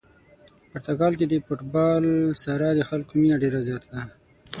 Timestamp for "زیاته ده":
3.67-4.01